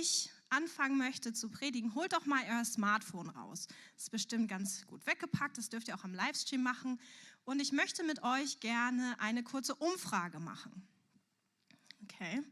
[0.00, 3.66] ich anfangen möchte zu predigen, holt doch mal euer Smartphone raus.
[3.94, 7.00] Das ist bestimmt ganz gut weggepackt, das dürft ihr auch am Livestream machen.
[7.44, 10.86] Und ich möchte mit euch gerne eine kurze Umfrage machen.
[12.04, 12.42] Okay,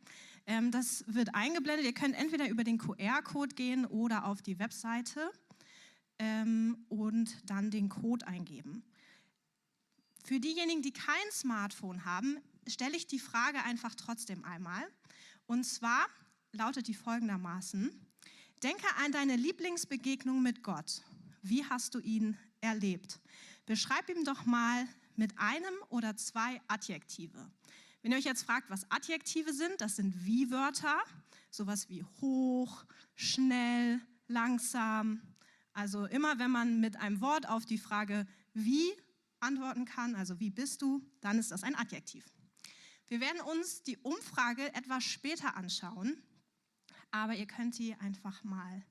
[0.46, 1.86] ähm, das wird eingeblendet.
[1.86, 5.30] Ihr könnt entweder über den QR-Code gehen oder auf die Webseite
[6.18, 8.84] ähm, und dann den Code eingeben.
[10.24, 14.82] Für diejenigen, die kein Smartphone haben, stelle ich die Frage einfach trotzdem einmal.
[15.46, 16.06] Und zwar
[16.52, 17.91] lautet die folgendermaßen.
[18.62, 21.03] Denke an deine Lieblingsbegegnung mit Gott.
[21.43, 23.20] Wie hast du ihn erlebt?
[23.66, 24.87] Beschreib ihm doch mal
[25.17, 27.51] mit einem oder zwei Adjektive.
[28.03, 30.98] Wenn ihr euch jetzt fragt, was Adjektive sind, das sind Wie-Wörter,
[31.51, 32.84] sowas wie hoch,
[33.15, 35.20] schnell, langsam.
[35.73, 38.92] Also immer wenn man mit einem Wort auf die Frage wie
[39.41, 42.25] antworten kann, also wie bist du, dann ist das ein Adjektiv.
[43.09, 46.23] Wir werden uns die Umfrage etwas später anschauen,
[47.10, 48.83] aber ihr könnt die einfach mal,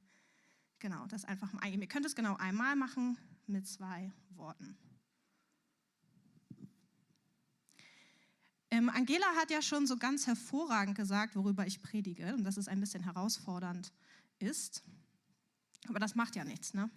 [0.79, 1.83] genau, das einfach mal eingeben.
[1.83, 3.17] Ihr könnt es genau einmal machen
[3.47, 4.77] mit zwei Worten.
[8.71, 12.67] Ähm, Angela hat ja schon so ganz hervorragend gesagt, worüber ich predige und dass es
[12.67, 13.93] ein bisschen herausfordernd
[14.39, 14.83] ist.
[15.87, 16.89] Aber das macht ja nichts, ne?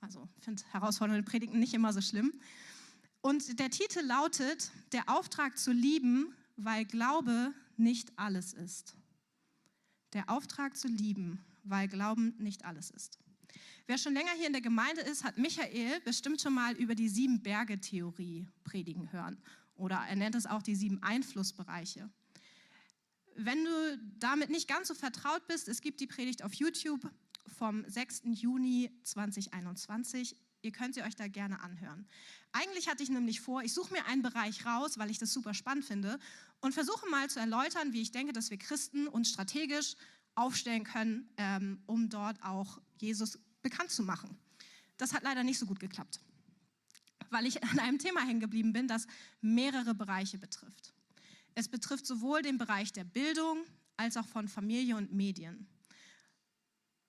[0.00, 2.32] Also, ich finde herausfordernde Predigten nicht immer so schlimm.
[3.20, 8.97] Und der Titel lautet: Der Auftrag zu lieben, weil Glaube nicht alles ist.
[10.12, 13.18] Der Auftrag zu lieben, weil Glauben nicht alles ist.
[13.86, 17.08] Wer schon länger hier in der Gemeinde ist, hat Michael bestimmt schon mal über die
[17.08, 19.38] sieben Berge-Theorie predigen hören.
[19.76, 22.10] Oder er nennt es auch die sieben Einflussbereiche.
[23.36, 27.08] Wenn du damit nicht ganz so vertraut bist, es gibt die Predigt auf YouTube
[27.46, 28.22] vom 6.
[28.32, 30.36] Juni 2021.
[30.62, 32.06] Ihr könnt sie euch da gerne anhören.
[32.52, 35.54] Eigentlich hatte ich nämlich vor, ich suche mir einen Bereich raus, weil ich das super
[35.54, 36.18] spannend finde
[36.60, 39.94] und versuche mal zu erläutern, wie ich denke, dass wir Christen uns strategisch
[40.34, 44.36] aufstellen können, ähm, um dort auch Jesus bekannt zu machen.
[44.96, 46.20] Das hat leider nicht so gut geklappt,
[47.30, 49.06] weil ich an einem Thema hängen geblieben bin, das
[49.40, 50.92] mehrere Bereiche betrifft.
[51.54, 53.64] Es betrifft sowohl den Bereich der Bildung
[53.96, 55.66] als auch von Familie und Medien.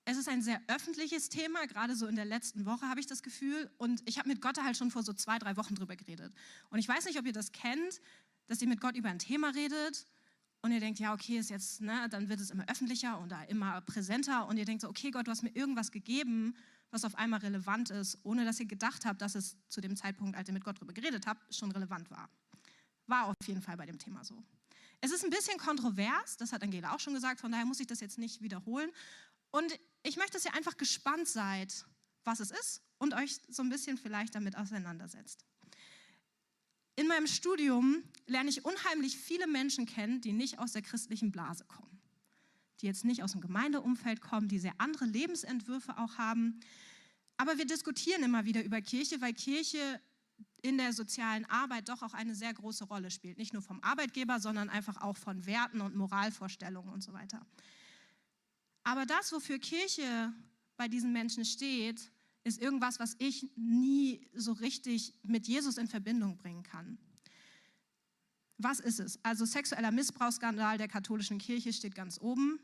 [0.09, 3.21] Es ist ein sehr öffentliches Thema, gerade so in der letzten Woche habe ich das
[3.21, 3.69] Gefühl.
[3.77, 6.33] Und ich habe mit Gott halt schon vor so zwei, drei Wochen drüber geredet.
[6.71, 8.01] Und ich weiß nicht, ob ihr das kennt,
[8.47, 10.07] dass ihr mit Gott über ein Thema redet
[10.63, 13.81] und ihr denkt, ja, okay, ist jetzt, ne, dann wird es immer öffentlicher und immer
[13.81, 16.55] präsenter und ihr denkt so, okay, Gott, du hast mir irgendwas gegeben,
[16.89, 20.35] was auf einmal relevant ist, ohne dass ihr gedacht habt, dass es zu dem Zeitpunkt,
[20.35, 22.31] als ihr mit Gott drüber geredet habt, schon relevant war.
[23.05, 24.43] War auf jeden Fall bei dem Thema so.
[25.01, 27.85] Es ist ein bisschen kontrovers, das hat Angela auch schon gesagt, von daher muss ich
[27.85, 28.89] das jetzt nicht wiederholen.
[29.51, 31.85] Und ich möchte, dass ihr einfach gespannt seid,
[32.23, 35.45] was es ist und euch so ein bisschen vielleicht damit auseinandersetzt.
[36.95, 41.63] In meinem Studium lerne ich unheimlich viele Menschen kennen, die nicht aus der christlichen Blase
[41.65, 42.01] kommen,
[42.81, 46.59] die jetzt nicht aus dem Gemeindeumfeld kommen, die sehr andere Lebensentwürfe auch haben.
[47.37, 50.01] Aber wir diskutieren immer wieder über Kirche, weil Kirche
[50.61, 53.37] in der sozialen Arbeit doch auch eine sehr große Rolle spielt.
[53.37, 57.45] Nicht nur vom Arbeitgeber, sondern einfach auch von Werten und Moralvorstellungen und so weiter.
[58.89, 60.33] Aber das, wofür Kirche
[60.75, 62.11] bei diesen Menschen steht,
[62.43, 66.97] ist irgendwas, was ich nie so richtig mit Jesus in Verbindung bringen kann.
[68.57, 69.23] Was ist es?
[69.23, 72.59] Also sexueller Missbrauchsskandal der katholischen Kirche steht ganz oben.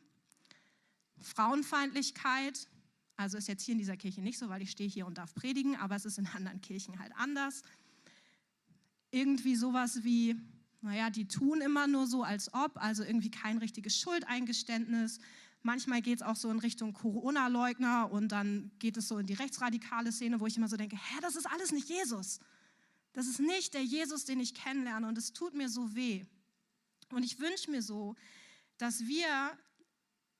[1.19, 2.69] Frauenfeindlichkeit,
[3.17, 5.35] also ist jetzt hier in dieser Kirche nicht so, weil ich stehe hier und darf
[5.35, 7.61] predigen, aber es ist in anderen Kirchen halt anders.
[9.11, 10.35] Irgendwie sowas wie,
[10.81, 15.19] naja, die tun immer nur so, als ob, also irgendwie kein richtiges Schuldeingeständnis,
[15.65, 19.33] Manchmal geht es auch so in Richtung Corona-Leugner und dann geht es so in die
[19.33, 22.39] rechtsradikale Szene, wo ich immer so denke, hä, das ist alles nicht Jesus.
[23.13, 26.23] Das ist nicht der Jesus, den ich kennenlerne und es tut mir so weh.
[27.09, 28.15] Und ich wünsche mir so,
[28.77, 29.57] dass wir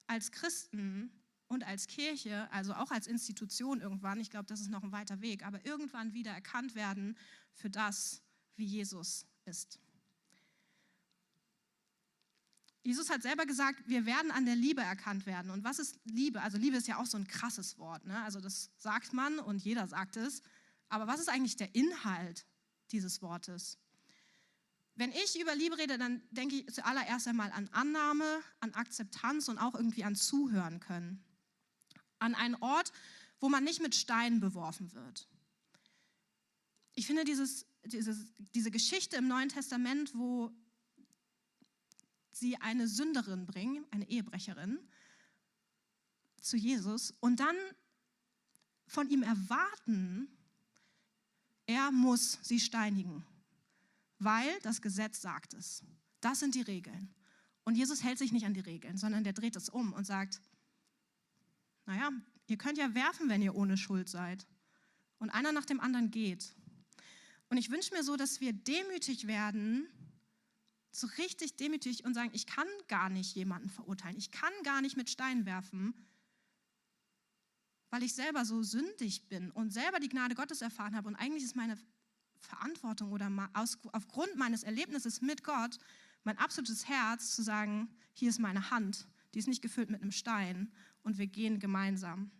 [0.05, 1.09] als Christen
[1.47, 5.21] und als Kirche, also auch als Institution irgendwann, ich glaube, das ist noch ein weiter
[5.21, 7.17] Weg, aber irgendwann wieder erkannt werden
[7.51, 8.21] für das,
[8.57, 9.79] wie Jesus ist.
[12.85, 15.49] Jesus hat selber gesagt, wir werden an der Liebe erkannt werden.
[15.49, 16.43] Und was ist Liebe?
[16.43, 18.05] Also Liebe ist ja auch so ein krasses Wort.
[18.05, 18.21] Ne?
[18.21, 20.43] Also das sagt man und jeder sagt es.
[20.87, 22.45] Aber was ist eigentlich der Inhalt
[22.91, 23.79] dieses Wortes?
[24.93, 29.57] Wenn ich über Liebe rede, dann denke ich zuallererst einmal an Annahme, an Akzeptanz und
[29.57, 31.23] auch irgendwie an Zuhören können.
[32.19, 32.91] An einen Ort,
[33.39, 35.27] wo man nicht mit Steinen beworfen wird.
[36.93, 40.51] Ich finde dieses, dieses, diese Geschichte im Neuen Testament, wo
[42.35, 44.79] sie eine Sünderin bringen, eine Ehebrecherin,
[46.41, 47.55] zu Jesus und dann
[48.87, 50.27] von ihm erwarten,
[51.65, 53.25] er muss sie steinigen,
[54.19, 55.83] weil das Gesetz sagt es.
[56.21, 57.13] Das sind die Regeln.
[57.63, 60.39] Und Jesus hält sich nicht an die Regeln, sondern der dreht es um und sagt,
[61.87, 62.11] Naja,
[62.47, 64.45] ihr könnt ja werfen, wenn ihr ohne Schuld seid.
[65.17, 66.53] Und einer nach dem anderen geht.
[67.49, 69.87] Und ich wünsche mir so, dass wir demütig werden,
[70.95, 74.17] so richtig demütig und sagen, ich kann gar nicht jemanden verurteilen.
[74.17, 75.93] Ich kann gar nicht mit Steinen werfen,
[77.89, 81.07] weil ich selber so sündig bin und selber die Gnade Gottes erfahren habe.
[81.07, 81.77] Und eigentlich ist meine
[82.39, 83.31] Verantwortung oder
[83.91, 85.77] aufgrund meines Erlebnisses mit Gott
[86.23, 90.11] mein absolutes Herz zu sagen, hier ist meine Hand, die ist nicht gefüllt mit einem
[90.11, 90.71] Stein
[91.03, 92.31] und wir gehen gemeinsam.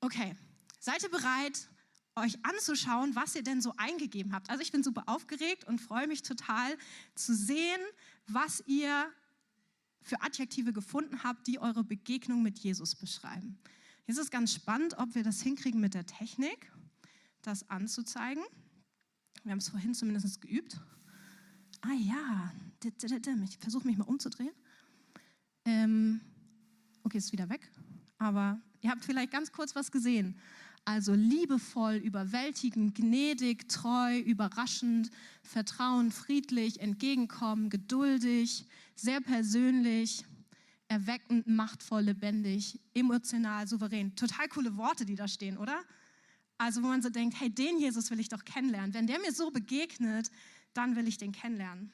[0.00, 0.34] Okay,
[0.78, 1.68] seid ihr bereit,
[2.16, 4.50] euch anzuschauen, was ihr denn so eingegeben habt?
[4.50, 6.76] Also ich bin super aufgeregt und freue mich total
[7.14, 7.80] zu sehen,
[8.26, 9.06] was ihr
[10.02, 13.58] für Adjektive gefunden habt, die eure Begegnung mit Jesus beschreiben.
[14.06, 16.70] Jetzt ist ganz spannend, ob wir das hinkriegen mit der Technik,
[17.42, 18.44] das anzuzeigen.
[19.42, 20.78] Wir haben es vorhin zumindest geübt.
[21.80, 22.52] Ah ja,
[22.82, 24.52] ich versuche mich mal umzudrehen.
[25.64, 26.20] Ähm,
[27.02, 27.70] okay, ist wieder weg.
[28.18, 30.38] Aber ihr habt vielleicht ganz kurz was gesehen.
[30.86, 35.10] Also liebevoll, überwältigend, gnädig, treu, überraschend,
[35.42, 40.24] vertrauen, friedlich, entgegenkommen, geduldig, sehr persönlich,
[40.88, 44.14] erweckend, machtvoll, lebendig, emotional, souverän.
[44.14, 45.82] Total coole Worte, die da stehen, oder?
[46.58, 48.94] Also wo man so denkt, hey, den Jesus will ich doch kennenlernen.
[48.94, 50.30] Wenn der mir so begegnet,
[50.74, 51.92] dann will ich den kennenlernen.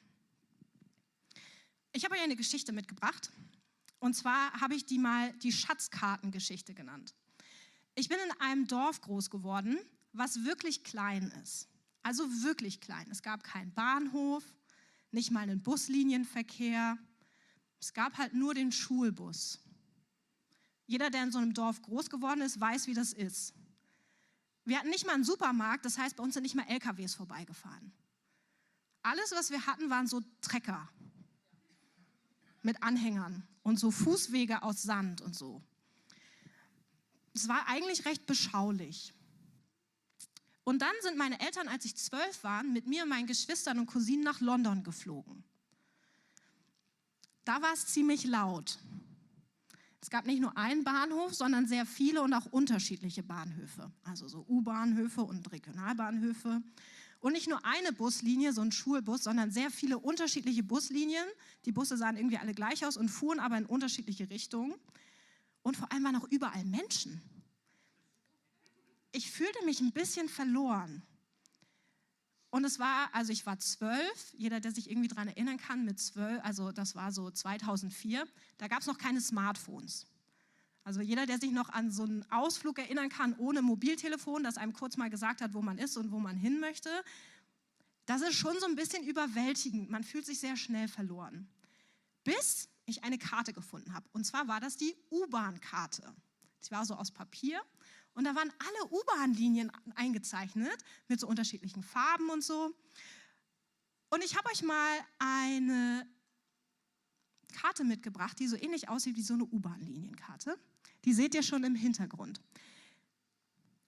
[1.93, 3.31] Ich habe euch eine Geschichte mitgebracht.
[3.99, 7.13] Und zwar habe ich die mal die Schatzkartengeschichte genannt.
[7.95, 9.77] Ich bin in einem Dorf groß geworden,
[10.13, 11.67] was wirklich klein ist.
[12.03, 13.07] Also wirklich klein.
[13.11, 14.43] Es gab keinen Bahnhof,
[15.11, 16.97] nicht mal einen Buslinienverkehr.
[17.79, 19.59] Es gab halt nur den Schulbus.
[20.87, 23.53] Jeder, der in so einem Dorf groß geworden ist, weiß, wie das ist.
[24.65, 27.91] Wir hatten nicht mal einen Supermarkt, das heißt, bei uns sind nicht mal LKWs vorbeigefahren.
[29.03, 30.87] Alles, was wir hatten, waren so Trecker
[32.61, 35.63] mit Anhängern und so Fußwege aus Sand und so.
[37.33, 39.13] Es war eigentlich recht beschaulich.
[40.63, 44.23] Und dann sind meine Eltern, als ich zwölf war, mit mir meinen Geschwistern und Cousinen
[44.23, 45.43] nach London geflogen.
[47.43, 48.77] Da war es ziemlich laut.
[50.01, 53.91] Es gab nicht nur einen Bahnhof, sondern sehr viele und auch unterschiedliche Bahnhöfe.
[54.03, 56.61] Also so U-Bahnhöfe und Regionalbahnhöfe.
[57.19, 61.25] Und nicht nur eine Buslinie, so ein Schulbus, sondern sehr viele unterschiedliche Buslinien.
[61.65, 64.73] Die Busse sahen irgendwie alle gleich aus und fuhren aber in unterschiedliche Richtungen.
[65.63, 67.21] Und vor allem waren auch überall Menschen.
[69.11, 71.03] Ich fühlte mich ein bisschen verloren.
[72.49, 75.99] Und es war, also ich war zwölf, jeder, der sich irgendwie daran erinnern kann, mit
[75.99, 78.27] zwölf, also das war so 2004,
[78.57, 80.05] da gab es noch keine Smartphones.
[80.83, 84.73] Also jeder, der sich noch an so einen Ausflug erinnern kann ohne Mobiltelefon, das einem
[84.73, 86.89] kurz mal gesagt hat, wo man ist und wo man hin möchte,
[88.05, 89.89] das ist schon so ein bisschen überwältigend.
[89.89, 91.47] Man fühlt sich sehr schnell verloren.
[92.23, 94.07] Bis ich eine Karte gefunden habe.
[94.13, 96.13] Und zwar war das die U-Bahn-Karte.
[96.59, 97.61] Sie war so aus Papier
[98.13, 100.77] und da waren alle U-Bahn-Linien eingezeichnet
[101.07, 102.75] mit so unterschiedlichen Farben und so.
[104.09, 106.05] Und ich habe euch mal eine
[107.51, 110.57] Karte mitgebracht, die so ähnlich aussieht wie so eine U-Bahn-Linienkarte.
[111.05, 112.41] Die seht ihr schon im Hintergrund.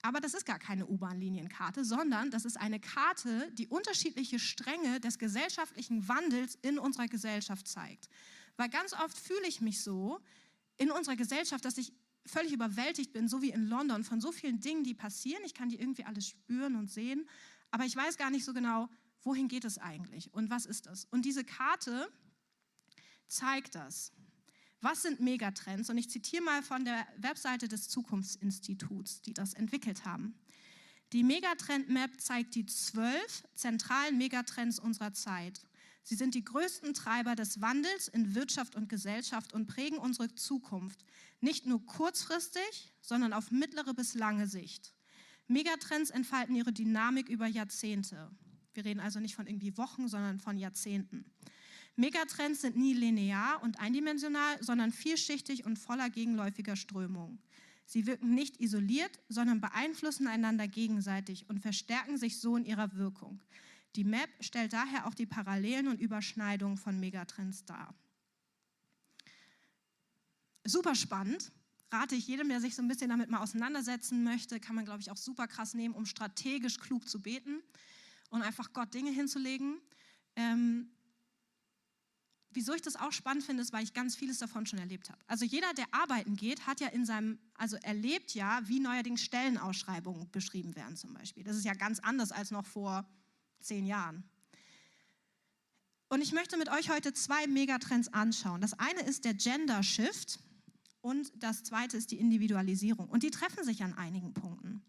[0.01, 5.17] Aber das ist gar keine U-Bahn-Linienkarte, sondern das ist eine Karte, die unterschiedliche Stränge des
[5.17, 8.09] gesellschaftlichen Wandels in unserer Gesellschaft zeigt.
[8.57, 10.19] Weil ganz oft fühle ich mich so
[10.77, 11.94] in unserer Gesellschaft, dass ich
[12.25, 15.44] völlig überwältigt bin, so wie in London, von so vielen Dingen, die passieren.
[15.45, 17.28] Ich kann die irgendwie alles spüren und sehen,
[17.71, 18.89] aber ich weiß gar nicht so genau,
[19.23, 21.06] wohin geht es eigentlich und was ist das.
[21.06, 22.11] Und diese Karte
[23.28, 24.11] zeigt das.
[24.81, 25.89] Was sind Megatrends?
[25.89, 30.37] Und ich zitiere mal von der Webseite des Zukunftsinstituts, die das entwickelt haben.
[31.13, 35.61] Die Megatrend-Map zeigt die zwölf zentralen Megatrends unserer Zeit.
[36.04, 41.06] Sie sind die größten Treiber des Wandels in Wirtschaft und Gesellschaft und prägen unsere Zukunft,
[41.40, 44.94] nicht nur kurzfristig, sondern auf mittlere bis lange Sicht.
[45.48, 48.31] Megatrends entfalten ihre Dynamik über Jahrzehnte.
[48.74, 51.26] Wir reden also nicht von irgendwie Wochen, sondern von Jahrzehnten.
[51.95, 57.40] Megatrends sind nie linear und eindimensional, sondern vielschichtig und voller gegenläufiger Strömungen.
[57.86, 63.42] Sie wirken nicht isoliert, sondern beeinflussen einander gegenseitig und verstärken sich so in ihrer Wirkung.
[63.95, 67.94] Die Map stellt daher auch die Parallelen und Überschneidungen von Megatrends dar.
[70.66, 71.52] Super spannend.
[71.92, 75.02] Rate ich jedem, der sich so ein bisschen damit mal auseinandersetzen möchte, kann man, glaube
[75.02, 77.62] ich, auch super krass nehmen, um strategisch klug zu beten
[78.30, 79.80] und einfach Gott Dinge hinzulegen.
[80.35, 80.90] Ähm,
[82.50, 85.21] wieso ich das auch spannend finde, ist, weil ich ganz vieles davon schon erlebt habe.
[85.28, 90.31] Also jeder, der arbeiten geht, hat ja in seinem, also erlebt ja, wie neuerdings Stellenausschreibungen
[90.31, 91.44] beschrieben werden zum Beispiel.
[91.44, 93.07] Das ist ja ganz anders als noch vor
[93.63, 94.23] zehn Jahren.
[96.09, 98.61] Und ich möchte mit euch heute zwei Megatrends anschauen.
[98.61, 100.39] Das eine ist der Gender Shift
[101.01, 103.09] Und das zweite ist die Individualisierung.
[103.09, 104.83] Und die treffen sich an einigen Punkten.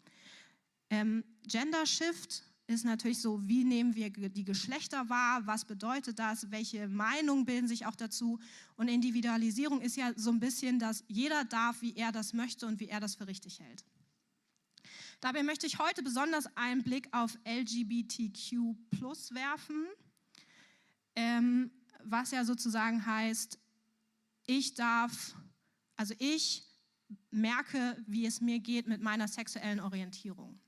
[0.91, 6.51] Ähm, Gender Shift ist natürlich so, wie nehmen wir die Geschlechter wahr, was bedeutet das,
[6.51, 8.39] welche Meinungen bilden sich auch dazu.
[8.77, 12.81] Und Individualisierung ist ja so ein bisschen, dass jeder darf, wie er das möchte und
[12.81, 13.85] wie er das für richtig hält.
[15.25, 18.77] Dabei möchte ich heute besonders einen Blick auf LGBTQ
[19.33, 19.87] werfen,
[21.17, 21.71] ähm,
[22.03, 23.59] was ja sozusagen heißt,
[24.45, 25.35] ich darf,
[25.97, 26.69] also ich
[27.31, 30.61] merke, wie es mir geht mit meiner sexuellen Orientierung.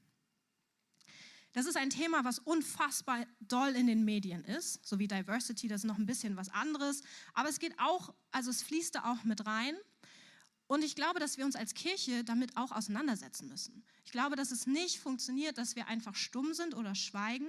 [1.52, 5.82] Das ist ein Thema, was unfassbar doll in den Medien ist, so wie Diversity, das
[5.82, 7.02] ist noch ein bisschen was anderes.
[7.34, 9.76] Aber es geht auch, also es fließt da auch mit rein.
[10.68, 13.85] Und ich glaube, dass wir uns als Kirche damit auch auseinandersetzen müssen.
[14.04, 17.49] Ich glaube, dass es nicht funktioniert, dass wir einfach stumm sind oder schweigen,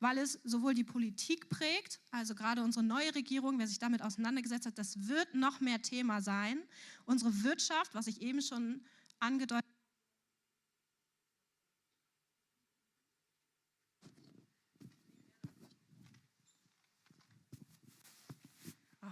[0.00, 4.66] weil es sowohl die Politik prägt, also gerade unsere neue Regierung, wer sich damit auseinandergesetzt
[4.66, 6.62] hat, das wird noch mehr Thema sein.
[7.06, 8.84] Unsere Wirtschaft, was ich eben schon
[9.18, 9.73] angedeutet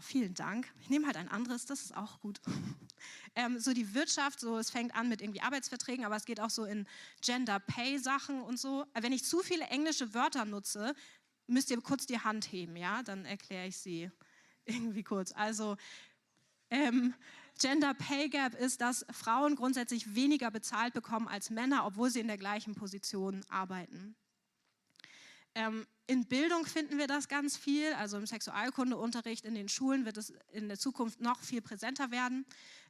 [0.02, 0.72] vielen Dank.
[0.80, 2.40] Ich nehme halt ein anderes, das ist auch gut.
[3.34, 6.50] Ähm, so die Wirtschaft, so es fängt an mit irgendwie Arbeitsverträgen, aber es geht auch
[6.50, 6.86] so in
[7.22, 8.84] Gender Pay Sachen und so.
[8.92, 10.94] Wenn ich zu viele englische Wörter nutze,
[11.46, 13.02] müsst ihr kurz die Hand heben, ja?
[13.02, 14.10] Dann erkläre ich sie
[14.66, 15.32] irgendwie kurz.
[15.32, 15.76] Also
[16.70, 17.14] ähm,
[17.58, 22.28] Gender Pay Gap ist, dass Frauen grundsätzlich weniger bezahlt bekommen als Männer, obwohl sie in
[22.28, 24.14] der gleichen Position arbeiten.
[25.54, 30.16] Ähm, in Bildung finden wir das ganz viel, also im Sexualkundeunterricht in den Schulen wird
[30.16, 32.44] es in der Zukunft noch viel präsenter werden,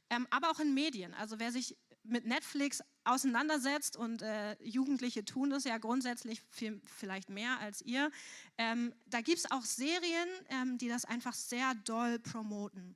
[0.09, 1.13] ähm, aber auch in Medien.
[1.13, 7.29] Also wer sich mit Netflix auseinandersetzt und äh, Jugendliche tun das ja grundsätzlich viel, vielleicht
[7.29, 8.11] mehr als ihr,
[8.57, 12.95] ähm, da gibt es auch Serien, ähm, die das einfach sehr doll promoten.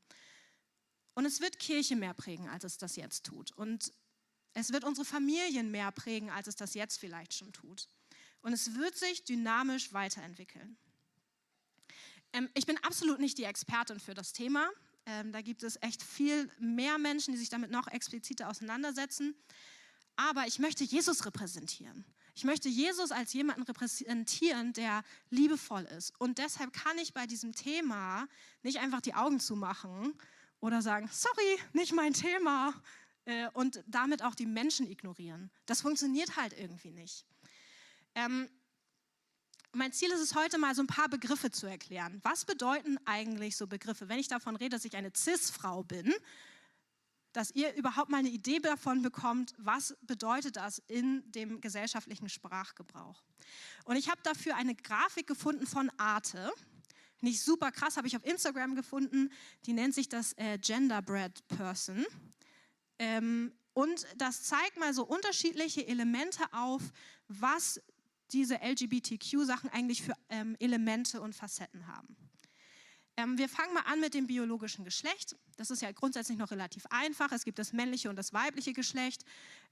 [1.13, 3.51] Und es wird Kirche mehr prägen, als es das jetzt tut.
[3.51, 3.93] Und
[4.53, 7.87] es wird unsere Familien mehr prägen, als es das jetzt vielleicht schon tut
[8.47, 10.77] und es wird sich dynamisch weiterentwickeln.
[12.31, 14.69] Ähm, ich bin absolut nicht die Expertin für das Thema.
[15.05, 19.35] Ähm, da gibt es echt viel mehr Menschen, die sich damit noch expliziter auseinandersetzen.
[20.15, 22.05] Aber ich möchte Jesus repräsentieren.
[22.35, 26.17] Ich möchte Jesus als jemanden repräsentieren, der liebevoll ist.
[26.17, 28.29] Und deshalb kann ich bei diesem Thema
[28.63, 30.13] nicht einfach die Augen zumachen
[30.61, 32.73] oder sagen, sorry, nicht mein Thema,
[33.27, 35.51] äh, und damit auch die Menschen ignorieren.
[35.65, 37.25] Das funktioniert halt irgendwie nicht.
[38.17, 38.49] Ähm,
[39.73, 42.19] mein Ziel ist es heute mal so ein paar Begriffe zu erklären.
[42.23, 44.09] Was bedeuten eigentlich so Begriffe?
[44.09, 46.11] Wenn ich davon rede, dass ich eine CIS-Frau bin,
[47.31, 53.21] dass ihr überhaupt mal eine Idee davon bekommt, was bedeutet das in dem gesellschaftlichen Sprachgebrauch.
[53.85, 56.51] Und ich habe dafür eine Grafik gefunden von Arte.
[57.21, 59.31] Nicht super krass, habe ich auf Instagram gefunden.
[59.67, 62.03] Die nennt sich das äh, Genderbread Person.
[62.97, 66.81] Ähm, und das zeigt mal so unterschiedliche Elemente auf,
[67.27, 67.79] was
[68.33, 72.15] diese LGBTQ-Sachen eigentlich für ähm, Elemente und Facetten haben.
[73.17, 75.35] Ähm, wir fangen mal an mit dem biologischen Geschlecht.
[75.55, 77.31] Das ist ja grundsätzlich noch relativ einfach.
[77.31, 79.25] Es gibt das männliche und das weibliche Geschlecht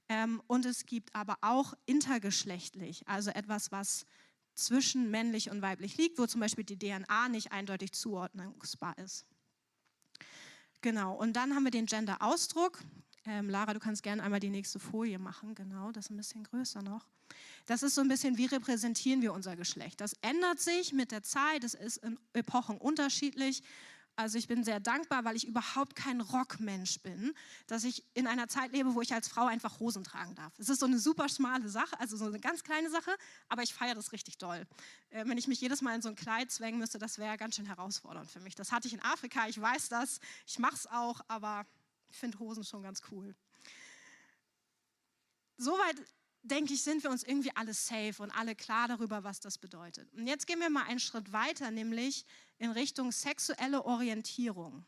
[0.08, 4.06] ähm, und es gibt aber auch intergeschlechtlich, also etwas, was
[4.54, 9.26] zwischen männlich und weiblich liegt, wo zum Beispiel die DNA nicht eindeutig zuordnungsbar ist.
[10.80, 12.82] Genau, und dann haben wir den Gender-Ausdruck.
[13.26, 16.44] Ähm, Lara, du kannst gerne einmal die nächste Folie machen, genau, das ist ein bisschen
[16.44, 17.06] größer noch.
[17.66, 20.00] Das ist so ein bisschen, wie repräsentieren wir unser Geschlecht.
[20.00, 23.64] Das ändert sich mit der Zeit, es ist in Epochen unterschiedlich.
[24.18, 27.34] Also ich bin sehr dankbar, weil ich überhaupt kein Rockmensch bin,
[27.66, 30.54] dass ich in einer Zeit lebe, wo ich als Frau einfach Hosen tragen darf.
[30.58, 33.10] Es ist so eine super schmale Sache, also so eine ganz kleine Sache,
[33.50, 34.66] aber ich feiere das richtig doll.
[35.10, 37.56] Äh, wenn ich mich jedes Mal in so ein Kleid zwängen müsste, das wäre ganz
[37.56, 38.54] schön herausfordernd für mich.
[38.54, 41.66] Das hatte ich in Afrika, ich weiß das, ich mache es auch, aber
[42.08, 43.34] ich finde Hosen schon ganz cool.
[45.56, 45.96] Soweit
[46.42, 50.12] denke ich, sind wir uns irgendwie alle safe und alle klar darüber, was das bedeutet.
[50.14, 52.24] Und jetzt gehen wir mal einen Schritt weiter, nämlich
[52.58, 54.84] in Richtung sexuelle Orientierung.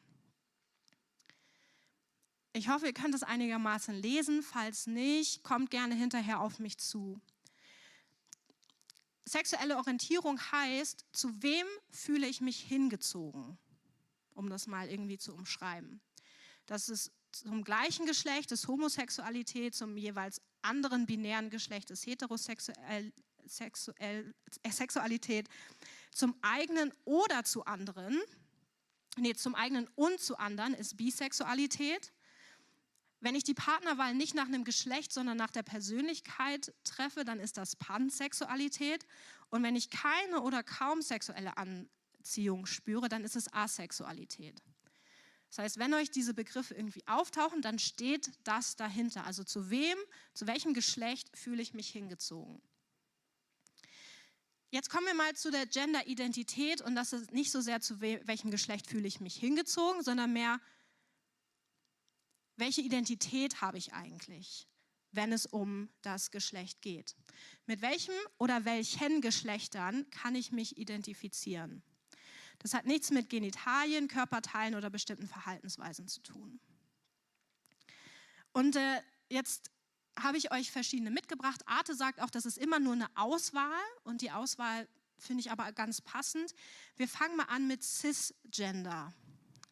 [2.52, 4.42] Ich hoffe, ihr könnt es einigermaßen lesen.
[4.42, 7.20] Falls nicht, kommt gerne hinterher auf mich zu.
[9.24, 13.58] Sexuelle Orientierung heißt, zu wem fühle ich mich hingezogen,
[14.34, 16.00] um das mal irgendwie zu umschreiben.
[16.68, 23.12] Das ist zum gleichen Geschlecht ist Homosexualität, zum jeweils anderen binären Geschlecht ist Heterosexuell,
[23.46, 25.48] Sexuell, äh, Sexualität,
[26.12, 28.20] zum eigenen oder zu anderen,
[29.16, 32.12] nee, zum eigenen und zu anderen ist Bisexualität.
[33.20, 37.56] Wenn ich die Partnerwahl nicht nach einem Geschlecht, sondern nach der Persönlichkeit treffe, dann ist
[37.56, 39.06] das Pansexualität.
[39.48, 44.62] Und wenn ich keine oder kaum sexuelle Anziehung spüre, dann ist es Asexualität.
[45.48, 49.24] Das heißt, wenn euch diese Begriffe irgendwie auftauchen, dann steht das dahinter.
[49.24, 49.96] Also zu wem,
[50.34, 52.60] zu welchem Geschlecht fühle ich mich hingezogen.
[54.70, 58.50] Jetzt kommen wir mal zu der Gender-Identität und das ist nicht so sehr zu welchem
[58.50, 60.60] Geschlecht fühle ich mich hingezogen, sondern mehr,
[62.56, 64.68] welche Identität habe ich eigentlich,
[65.12, 67.16] wenn es um das Geschlecht geht.
[67.64, 71.82] Mit welchem oder welchen Geschlechtern kann ich mich identifizieren?
[72.60, 76.60] Das hat nichts mit Genitalien, Körperteilen oder bestimmten Verhaltensweisen zu tun.
[78.52, 79.70] Und äh, jetzt
[80.18, 81.62] habe ich euch verschiedene mitgebracht.
[81.66, 83.70] Arte sagt auch, das ist immer nur eine Auswahl
[84.04, 86.54] und die Auswahl finde ich aber ganz passend.
[86.96, 89.12] Wir fangen mal an mit Cisgender.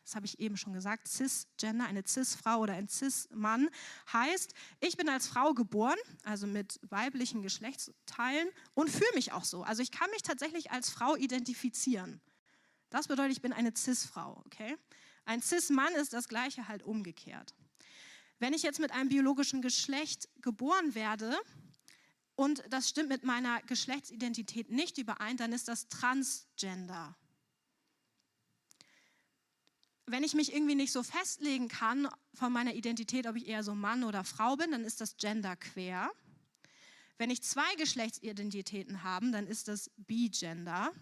[0.04, 1.08] Das habe ich eben schon gesagt.
[1.08, 3.68] Cisgender, eine Cis-Frau oder ein Cis-Mann
[4.12, 9.64] heißt, ich bin als Frau geboren, also mit weiblichen Geschlechtsteilen und fühle mich auch so.
[9.64, 12.20] Also ich kann mich tatsächlich als Frau identifizieren.
[12.96, 14.74] Das bedeutet, ich bin eine Cis-Frau, okay?
[15.26, 17.54] Ein Cis-Mann ist das gleiche halt umgekehrt.
[18.38, 21.38] Wenn ich jetzt mit einem biologischen Geschlecht geboren werde
[22.36, 27.14] und das stimmt mit meiner Geschlechtsidentität nicht überein, dann ist das Transgender.
[30.06, 33.74] Wenn ich mich irgendwie nicht so festlegen kann von meiner Identität, ob ich eher so
[33.74, 36.10] Mann oder Frau bin, dann ist das genderquer.
[37.18, 40.94] Wenn ich zwei Geschlechtsidentitäten habe, dann ist das Bigender.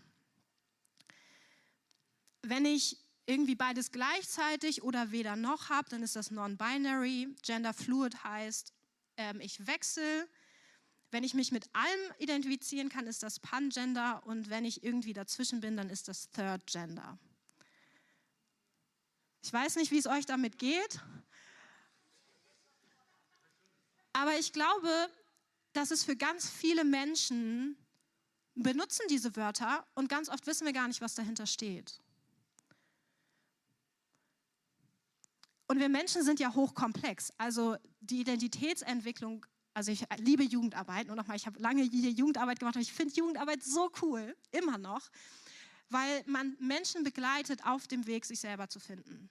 [2.47, 7.35] Wenn ich irgendwie beides gleichzeitig oder weder noch habe, dann ist das non-binary.
[7.43, 8.73] Gender fluid heißt,
[9.17, 10.29] ähm, ich wechsle.
[11.11, 14.23] Wenn ich mich mit allem identifizieren kann, ist das Pangender.
[14.27, 17.19] Und wenn ich irgendwie dazwischen bin, dann ist das Third Gender.
[19.43, 21.01] Ich weiß nicht, wie es euch damit geht.
[24.13, 25.09] Aber ich glaube,
[25.73, 27.77] dass es für ganz viele Menschen
[28.55, 32.01] benutzen diese Wörter und ganz oft wissen wir gar nicht, was dahinter steht.
[35.67, 37.33] Und wir Menschen sind ja hochkomplex.
[37.39, 41.07] Also die Identitätsentwicklung, also ich liebe Jugendarbeit.
[41.07, 44.79] Nur nochmal, ich habe lange hier Jugendarbeit gemacht und ich finde Jugendarbeit so cool, immer
[44.79, 45.09] noch,
[45.89, 49.31] weil man Menschen begleitet auf dem Weg, sich selber zu finden.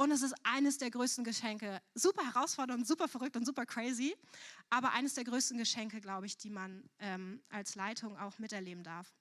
[0.00, 1.82] Und es ist eines der größten Geschenke.
[1.94, 4.14] Super herausfordernd, super verrückt und super crazy.
[4.70, 9.12] Aber eines der größten Geschenke, glaube ich, die man ähm, als Leitung auch miterleben darf.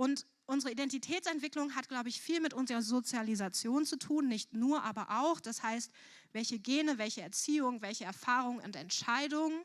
[0.00, 5.20] Und unsere Identitätsentwicklung hat, glaube ich, viel mit unserer Sozialisation zu tun, nicht nur, aber
[5.20, 5.40] auch.
[5.40, 5.92] Das heißt,
[6.32, 9.62] welche Gene, welche Erziehung, welche Erfahrungen und Entscheidungen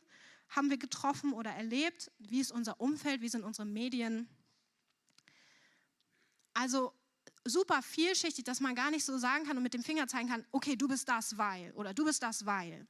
[0.49, 2.11] haben wir getroffen oder erlebt?
[2.19, 3.21] Wie ist unser Umfeld?
[3.21, 4.27] Wie sind unsere Medien?
[6.53, 6.91] Also
[7.45, 10.45] super vielschichtig, dass man gar nicht so sagen kann und mit dem Finger zeigen kann,
[10.51, 12.85] okay, du bist das, weil oder du bist das, weil.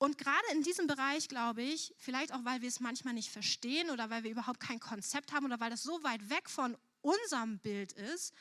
[0.00, 3.90] Und gerade in diesem Bereich, glaube ich, vielleicht auch, weil wir es manchmal nicht verstehen
[3.90, 7.58] oder weil wir überhaupt kein Konzept haben oder weil das so weit weg von unserem
[7.58, 8.32] Bild ist,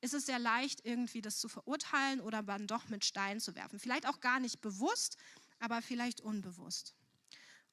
[0.00, 3.80] ist es sehr leicht, irgendwie das zu verurteilen oder dann doch mit Steinen zu werfen.
[3.80, 5.16] Vielleicht auch gar nicht bewusst,
[5.58, 6.94] aber vielleicht unbewusst.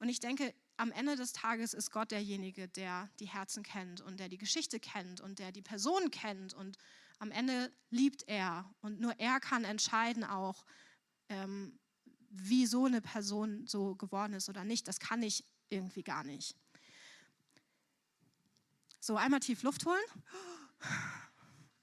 [0.00, 4.18] Und ich denke, am Ende des Tages ist Gott derjenige, der die Herzen kennt und
[4.18, 6.52] der die Geschichte kennt und der die Person kennt.
[6.52, 6.78] Und
[7.20, 8.74] am Ende liebt er.
[8.80, 10.64] Und nur er kann entscheiden auch,
[11.28, 11.78] ähm,
[12.32, 14.88] wie so eine Person so geworden ist oder nicht.
[14.88, 16.56] Das kann ich irgendwie gar nicht.
[19.00, 20.04] So, einmal tief Luft holen.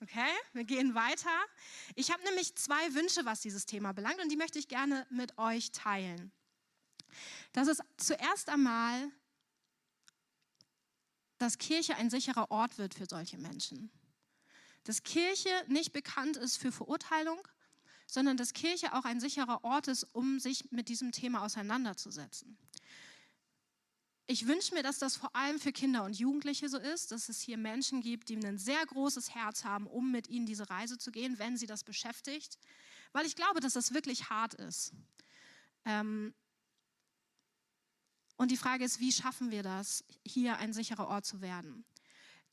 [0.02, 1.30] Okay, wir gehen weiter.
[1.96, 5.38] Ich habe nämlich zwei Wünsche, was dieses Thema belangt, und die möchte ich gerne mit
[5.38, 6.32] euch teilen.
[7.52, 9.12] Das ist zuerst einmal,
[11.38, 13.92] dass Kirche ein sicherer Ort wird für solche Menschen.
[14.86, 17.46] Dass Kirche nicht bekannt ist für Verurteilung,
[18.10, 22.58] sondern dass Kirche auch ein sicherer Ort ist, um sich mit diesem Thema auseinanderzusetzen.
[24.26, 27.40] Ich wünsche mir, dass das vor allem für Kinder und Jugendliche so ist, dass es
[27.42, 31.12] hier Menschen gibt, die ein sehr großes Herz haben, um mit ihnen diese Reise zu
[31.12, 32.58] gehen, wenn sie das beschäftigt,
[33.12, 34.94] weil ich glaube, dass das wirklich hart ist.
[35.86, 36.34] Ähm
[38.38, 41.86] und die Frage ist, wie schaffen wir das, hier ein sicherer Ort zu werden?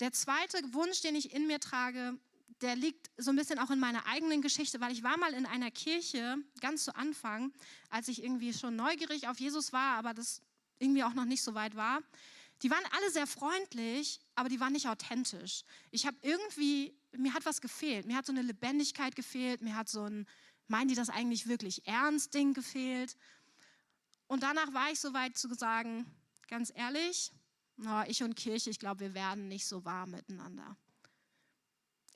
[0.01, 2.19] Der zweite Wunsch, den ich in mir trage,
[2.63, 5.47] der liegt so ein bisschen auch in meiner eigenen Geschichte, weil ich war mal in
[5.47, 7.53] einer Kirche ganz zu Anfang,
[7.91, 10.43] als ich irgendwie schon neugierig auf Jesus war, aber das
[10.79, 12.01] irgendwie auch noch nicht so weit war.
[12.63, 15.65] Die waren alle sehr freundlich, aber die waren nicht authentisch.
[15.91, 18.07] Ich habe irgendwie, mir hat was gefehlt.
[18.07, 19.61] Mir hat so eine Lebendigkeit gefehlt.
[19.61, 20.27] Mir hat so ein,
[20.67, 23.17] meinen die das eigentlich wirklich ernst Ding gefehlt.
[24.27, 26.07] Und danach war ich so weit zu sagen,
[26.49, 27.31] ganz ehrlich,
[27.85, 30.79] oh, ich und Kirche, ich glaube, wir werden nicht so warm miteinander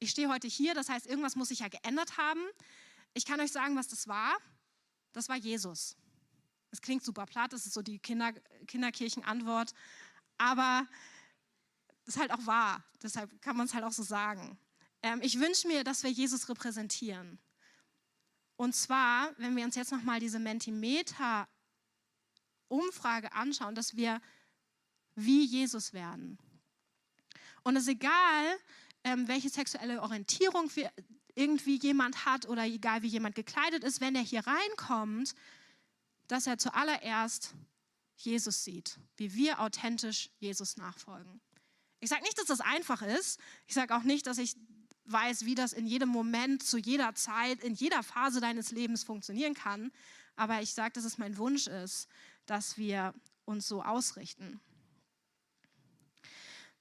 [0.01, 2.41] ich stehe heute hier, das heißt, irgendwas muss sich ja geändert haben.
[3.15, 4.37] Ich kann euch sagen, was das war.
[5.13, 5.97] Das war Jesus.
[6.71, 8.33] Es klingt super platt, das ist so die Kinder,
[8.67, 9.75] Kinderkirchenantwort,
[10.39, 10.87] aber
[12.05, 12.83] das ist halt auch wahr.
[13.03, 14.59] Deshalb kann man es halt auch so sagen.
[15.03, 17.39] Ähm, ich wünsche mir, dass wir Jesus repräsentieren.
[18.57, 24.23] Und zwar, wenn wir uns jetzt nochmal diese Mentimeter-Umfrage anschauen, dass wir
[25.15, 26.39] wie Jesus werden.
[27.63, 28.59] Und es ist egal,
[29.05, 30.71] ähm, welche sexuelle Orientierung
[31.35, 35.35] irgendwie jemand hat oder egal wie jemand gekleidet ist, wenn er hier reinkommt,
[36.29, 37.55] dass er zuallererst
[38.17, 41.41] Jesus sieht, wie wir authentisch Jesus nachfolgen.
[42.01, 43.41] Ich sage nicht, dass das einfach ist.
[43.67, 44.57] Ich sage auch nicht, dass ich
[45.05, 49.55] weiß, wie das in jedem Moment, zu jeder Zeit, in jeder Phase deines Lebens funktionieren
[49.55, 49.91] kann.
[50.37, 52.09] Aber ich sage, dass es mein Wunsch ist,
[52.47, 54.61] dass wir uns so ausrichten.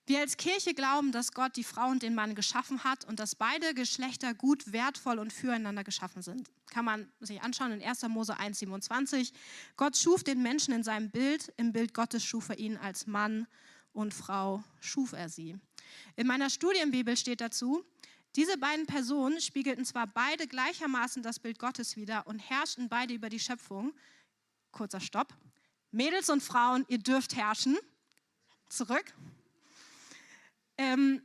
[0.10, 3.36] Wir als Kirche glauben, dass Gott die Frau und den Mann geschaffen hat und dass
[3.36, 6.50] beide Geschlechter gut, wertvoll und füreinander geschaffen sind.
[6.72, 8.02] Kann man sich anschauen in 1.
[8.08, 9.32] Mose 1,27.
[9.78, 11.54] Gott schuf den Menschen in seinem Bild.
[11.58, 13.46] Im Bild Gottes schuf er ihn als Mann
[13.94, 15.60] und Frau, schuf er sie.
[16.16, 17.86] In meiner Studienbibel steht dazu,
[18.36, 23.30] diese beiden Personen spiegelten zwar beide gleichermaßen das Bild Gottes wider und herrschten beide über
[23.30, 23.94] die Schöpfung.
[24.72, 25.36] Kurzer Stopp.
[25.92, 27.78] Mädels und Frauen, ihr dürft herrschen.
[28.70, 29.14] Zurück.
[30.80, 31.22] Ähm,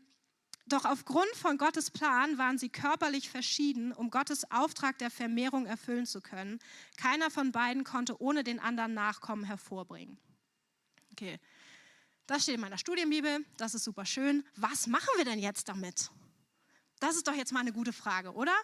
[0.67, 6.07] doch aufgrund von Gottes Plan waren sie körperlich verschieden, um Gottes Auftrag der Vermehrung erfüllen
[6.07, 6.59] zu können.
[6.97, 10.19] Keiner von beiden konnte ohne den anderen Nachkommen hervorbringen.
[11.13, 11.39] Okay,
[12.27, 14.45] das steht in meiner Studienbibel, das ist super schön.
[14.57, 16.11] Was machen wir denn jetzt damit?
[16.99, 18.57] Das ist doch jetzt mal eine gute Frage, oder?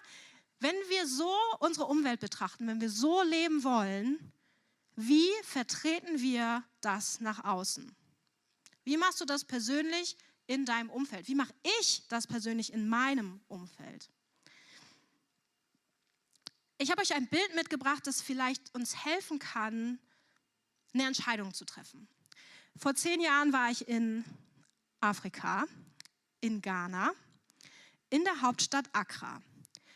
[0.58, 4.32] Wenn wir so unsere Umwelt betrachten, wenn wir so leben wollen,
[4.96, 7.94] wie vertreten wir das nach außen?
[8.82, 10.16] Wie machst du das persönlich
[10.50, 11.28] in deinem Umfeld?
[11.28, 14.10] Wie mache ich das persönlich in meinem Umfeld?
[16.76, 20.00] Ich habe euch ein Bild mitgebracht, das vielleicht uns helfen kann,
[20.92, 22.08] eine Entscheidung zu treffen.
[22.76, 24.24] Vor zehn Jahren war ich in
[25.00, 25.66] Afrika,
[26.40, 27.12] in Ghana,
[28.08, 29.40] in der Hauptstadt Accra.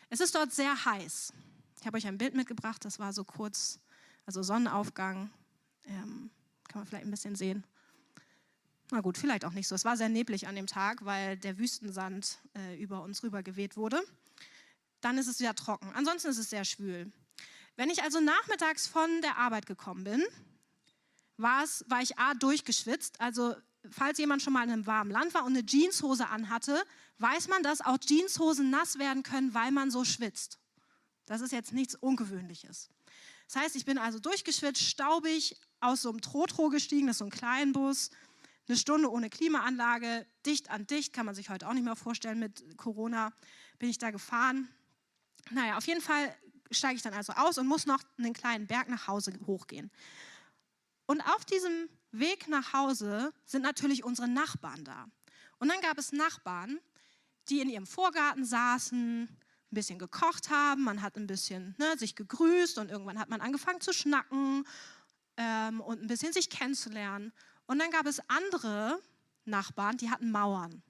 [0.09, 1.33] Es ist dort sehr heiß.
[1.81, 3.81] Ich habe euch ein Bild mitgebracht, das war so kurz,
[4.25, 5.29] also Sonnenaufgang.
[5.83, 6.29] Ähm,
[6.69, 7.65] kann man vielleicht ein bisschen sehen.
[8.91, 9.75] Na gut, vielleicht auch nicht so.
[9.75, 13.77] Es war sehr neblig an dem Tag, weil der Wüstensand äh, über uns rüber geweht
[13.77, 14.01] wurde.
[15.01, 15.91] Dann ist es wieder trocken.
[15.93, 17.11] Ansonsten ist es sehr schwül.
[17.75, 20.23] Wenn ich also nachmittags von der Arbeit gekommen bin,
[21.37, 21.65] war
[22.01, 23.19] ich A, durchgeschwitzt.
[23.19, 23.55] Also,
[23.89, 26.81] falls jemand schon mal in einem warmen Land war und eine Jeanshose anhatte,
[27.17, 30.59] weiß man, dass auch Jeanshosen nass werden können, weil man so schwitzt.
[31.25, 32.89] Das ist jetzt nichts Ungewöhnliches.
[33.47, 37.25] Das heißt, ich bin also durchgeschwitzt, staubig, aus so einem Trotro gestiegen, das ist so
[37.25, 38.09] ein Kleinbus,
[38.67, 42.39] eine Stunde ohne Klimaanlage, dicht an dicht, kann man sich heute auch nicht mehr vorstellen
[42.39, 43.31] mit Corona,
[43.79, 44.67] bin ich da gefahren.
[45.51, 46.35] Naja, auf jeden Fall
[46.71, 49.91] steige ich dann also aus und muss noch einen kleinen Berg nach Hause hochgehen.
[51.05, 55.05] Und auf diesem Weg nach Hause sind natürlich unsere Nachbarn da.
[55.59, 56.79] Und dann gab es Nachbarn,
[57.49, 62.15] die in ihrem Vorgarten saßen, ein bisschen gekocht haben, man hat ein bisschen ne, sich
[62.15, 64.65] gegrüßt und irgendwann hat man angefangen zu schnacken
[65.37, 67.33] ähm, und ein bisschen sich kennenzulernen.
[67.67, 68.99] Und dann gab es andere
[69.45, 70.81] Nachbarn, die hatten Mauern.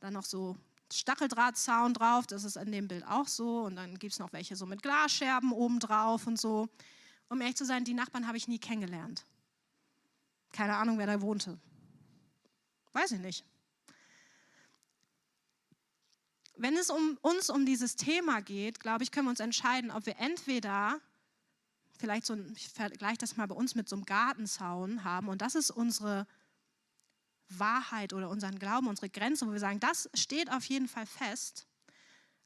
[0.00, 0.56] Dann noch so
[0.92, 3.62] Stacheldrahtzaun drauf, das ist in dem Bild auch so.
[3.62, 6.68] Und dann gibt es noch welche so mit Glasscherben oben drauf und so.
[7.28, 9.24] Um ehrlich zu sein, die Nachbarn habe ich nie kennengelernt.
[10.52, 11.58] Keine Ahnung, wer da wohnte.
[12.92, 13.44] Weiß ich nicht.
[16.56, 20.04] Wenn es um uns um dieses Thema geht, glaube ich, können wir uns entscheiden, ob
[20.04, 21.00] wir entweder
[22.02, 25.40] vielleicht so ein, ich vergleiche das mal bei uns mit so einem Gartenzaun haben und
[25.40, 26.26] das ist unsere
[27.48, 31.68] Wahrheit oder unseren Glauben, unsere Grenze, wo wir sagen, das steht auf jeden Fall fest,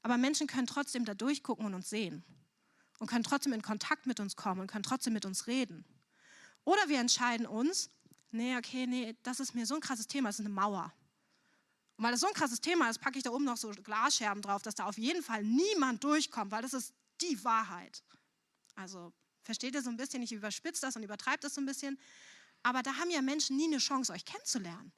[0.02, 2.22] aber Menschen können trotzdem da durchgucken und uns sehen
[2.98, 5.86] und können trotzdem in Kontakt mit uns kommen und können trotzdem mit uns reden.
[6.64, 7.88] Oder wir entscheiden uns,
[8.32, 10.92] nee, okay, nee, das ist mir so ein krasses Thema, das ist eine Mauer.
[11.96, 14.42] Und weil das so ein krasses Thema ist, packe ich da oben noch so Glasscherben
[14.42, 16.92] drauf, dass da auf jeden Fall niemand durchkommt, weil das ist
[17.22, 18.04] die Wahrheit.
[18.74, 19.14] Also
[19.46, 21.98] versteht ihr so ein bisschen, ich überspitze das und übertreibe das so ein bisschen.
[22.62, 24.92] Aber da haben ja Menschen nie eine Chance, euch kennenzulernen.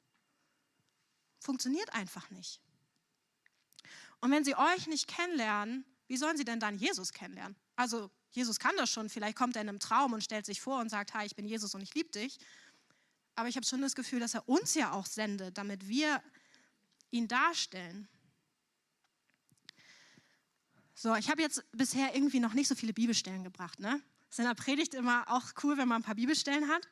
[1.39, 2.59] Funktioniert einfach nicht.
[4.19, 7.55] Und wenn sie euch nicht kennenlernen, wie sollen sie denn dann Jesus kennenlernen?
[7.75, 10.81] Also Jesus kann das schon, vielleicht kommt er in einem Traum und stellt sich vor
[10.81, 12.37] und sagt, hi, ich bin Jesus und ich liebe dich.
[13.35, 16.21] Aber ich habe schon das Gefühl, dass er uns ja auch sendet, damit wir
[17.11, 18.09] ihn darstellen.
[20.95, 23.79] So, ich habe jetzt bisher irgendwie noch nicht so viele Bibelstellen gebracht.
[23.79, 24.01] Ne?
[24.29, 26.87] Ist in der Predigt immer auch cool, wenn man ein paar Bibelstellen hat.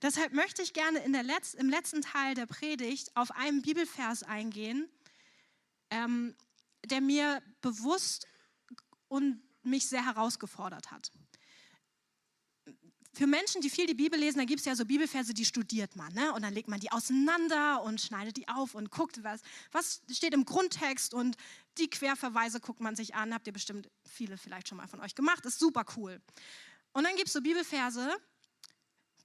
[0.00, 4.22] Deshalb möchte ich gerne in der Letz-, im letzten Teil der Predigt auf einen Bibelvers
[4.22, 4.88] eingehen,
[5.90, 6.34] ähm,
[6.84, 8.26] der mir bewusst
[9.08, 11.12] und mich sehr herausgefordert hat.
[13.14, 15.96] für Menschen, die viel die Bibel lesen, da gibt es ja so Bibelverse, die studiert
[15.96, 16.12] man.
[16.12, 16.32] Ne?
[16.34, 19.40] Und dann legt man die auseinander und schneidet die auf und guckt, was,
[19.72, 21.14] was steht im Grundtext.
[21.14, 21.36] Und
[21.78, 23.34] die Querverweise guckt man sich an.
[23.34, 25.44] Habt ihr bestimmt viele vielleicht schon mal von euch gemacht.
[25.46, 26.20] Ist super cool.
[26.92, 28.10] Und dann gibt es so Bibelverse,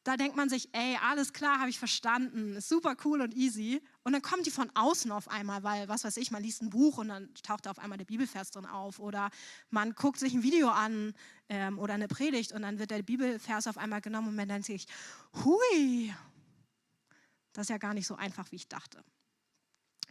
[0.04, 3.82] da denkt man sich, ey, alles klar, habe ich verstanden, ist super cool und easy.
[4.04, 6.70] Und dann kommen die von außen auf einmal, weil, was weiß ich, man liest ein
[6.70, 9.00] Buch und dann taucht da auf einmal der Bibelvers drin auf.
[9.00, 9.30] Oder
[9.70, 11.14] man guckt sich ein Video an
[11.48, 14.66] ähm, oder eine Predigt und dann wird der Bibelvers auf einmal genommen und man denkt
[14.66, 14.88] sich,
[15.44, 16.14] hui,
[17.54, 19.04] das ist ja gar nicht so einfach, wie ich dachte.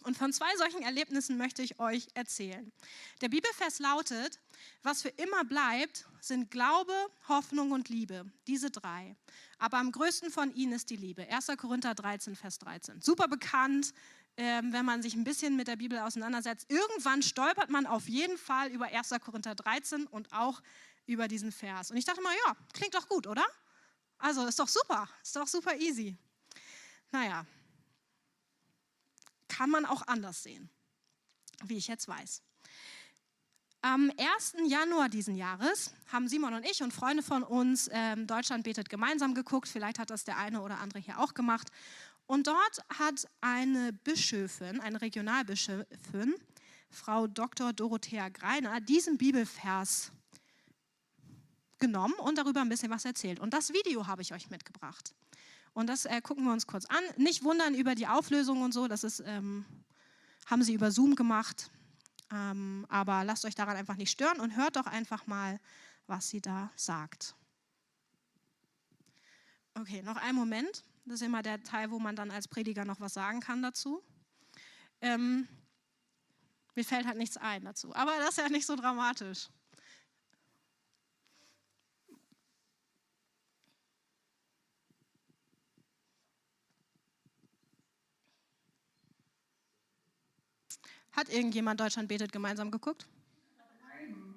[0.02, 2.72] Und von zwei solchen Erlebnissen möchte ich euch erzählen.
[3.20, 4.40] Der Bibelvers lautet,
[4.82, 6.92] was für immer bleibt, sind Glaube,
[7.28, 9.16] Hoffnung und Liebe, diese drei.
[9.58, 11.26] Aber am größten von ihnen ist die Liebe.
[11.28, 11.46] 1.
[11.56, 13.00] Korinther 13, Vers 13.
[13.00, 13.92] Super bekannt,
[14.36, 16.66] ähm, wenn man sich ein bisschen mit der Bibel auseinandersetzt.
[16.68, 19.10] Irgendwann stolpert man auf jeden Fall über 1.
[19.24, 20.62] Korinther 13 und auch
[21.06, 21.90] über diesen Vers.
[21.90, 23.44] Und ich dachte mal, ja, klingt doch gut, oder?
[24.18, 26.16] Also ist doch super, ist doch super easy.
[27.10, 27.44] Naja,
[29.56, 30.70] kann man auch anders sehen,
[31.64, 32.42] wie ich jetzt weiß.
[33.82, 34.54] Am 1.
[34.68, 39.34] Januar diesen Jahres haben Simon und ich und Freunde von uns ähm, Deutschland betet gemeinsam
[39.34, 39.68] geguckt.
[39.68, 41.68] Vielleicht hat das der eine oder andere hier auch gemacht.
[42.26, 46.34] Und dort hat eine Bischöfin, eine Regionalbischöfin,
[46.90, 47.72] Frau Dr.
[47.72, 50.12] Dorothea Greiner, diesen Bibelvers
[51.78, 53.40] genommen und darüber ein bisschen was erzählt.
[53.40, 55.12] Und das Video habe ich euch mitgebracht.
[55.74, 57.02] Und das äh, gucken wir uns kurz an.
[57.16, 59.64] Nicht wundern über die Auflösung und so, das ist, ähm,
[60.46, 61.70] haben sie über Zoom gemacht.
[62.30, 65.60] Ähm, aber lasst euch daran einfach nicht stören und hört doch einfach mal,
[66.06, 67.34] was sie da sagt.
[69.74, 70.84] Okay, noch einen Moment.
[71.04, 74.02] Das ist immer der Teil, wo man dann als Prediger noch was sagen kann dazu.
[75.00, 75.48] Ähm,
[76.74, 77.94] mir fällt halt nichts ein dazu.
[77.94, 79.48] Aber das ist ja nicht so dramatisch.
[91.12, 93.06] Hat irgendjemand Deutschland betet gemeinsam geguckt?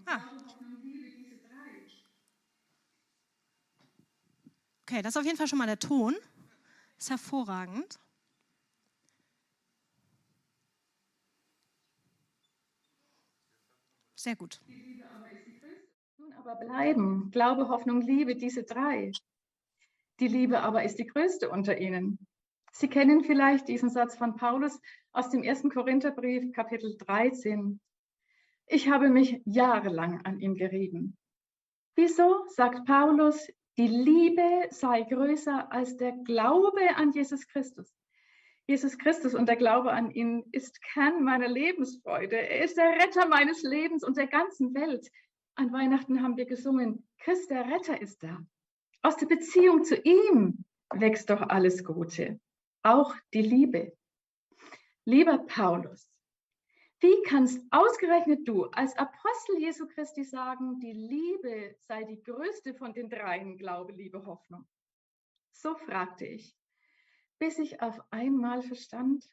[0.07, 0.21] Ah.
[4.83, 6.15] Okay, das ist auf jeden Fall schon mal der Ton.
[6.97, 7.99] Ist hervorragend.
[14.15, 14.59] Sehr gut.
[16.17, 17.31] Nun aber bleiben.
[17.31, 19.11] Glaube, Hoffnung, Liebe, diese drei.
[20.19, 22.19] Die Liebe aber ist die größte unter ihnen.
[22.77, 24.81] Sie kennen vielleicht diesen Satz von Paulus
[25.13, 27.79] aus dem ersten Korintherbrief, Kapitel 13.
[28.67, 31.15] Ich habe mich jahrelang an ihm gerieben.
[31.95, 37.95] Wieso, sagt Paulus, die Liebe sei größer als der Glaube an Jesus Christus.
[38.67, 42.35] Jesus Christus und der Glaube an ihn ist Kern meiner Lebensfreude.
[42.35, 45.09] Er ist der Retter meines Lebens und der ganzen Welt.
[45.55, 48.45] An Weihnachten haben wir gesungen, Christ der Retter ist da.
[49.01, 52.37] Aus der Beziehung zu ihm wächst doch alles Gute
[52.85, 53.97] auch die Liebe.
[55.05, 56.07] Lieber Paulus,
[56.99, 62.93] wie kannst ausgerechnet du als Apostel Jesu Christi sagen, die Liebe sei die größte von
[62.93, 64.67] den dreien, Glaube, Liebe, Hoffnung?
[65.51, 66.55] So fragte ich,
[67.39, 69.27] bis ich auf einmal verstand,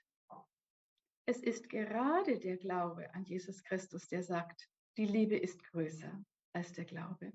[1.27, 6.73] es ist gerade der Glaube an Jesus Christus, der sagt, die Liebe ist größer als
[6.73, 7.33] der Glaube.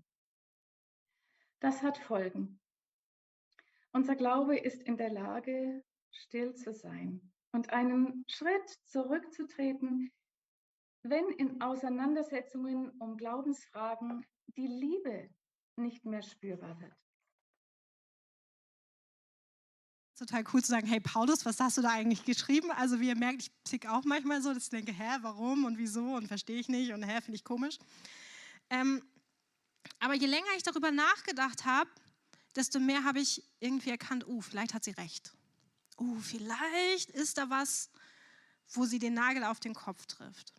[1.59, 2.59] Das hat Folgen.
[3.91, 5.83] Unser Glaube ist in der Lage,
[6.17, 10.11] still zu sein und einen Schritt zurückzutreten,
[11.03, 14.25] wenn in Auseinandersetzungen um Glaubensfragen
[14.57, 15.29] die Liebe
[15.75, 16.95] nicht mehr spürbar wird.
[20.17, 22.71] Total cool zu sagen, hey Paulus, was hast du da eigentlich geschrieben?
[22.71, 25.77] Also wie ihr merkt, ich tick auch manchmal so, dass ich denke, hä, warum und
[25.77, 27.77] wieso und verstehe ich nicht und hä, finde ich komisch.
[28.71, 29.03] Ähm,
[29.99, 31.89] aber je länger ich darüber nachgedacht habe,
[32.55, 35.36] desto mehr habe ich irgendwie erkannt, uh, vielleicht hat sie recht
[35.97, 37.89] oh, vielleicht ist da was,
[38.69, 40.53] wo sie den Nagel auf den Kopf trifft.